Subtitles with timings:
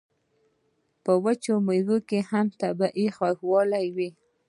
[1.03, 4.09] په وچو میوو کې هم طبیعي خوږوالی وي.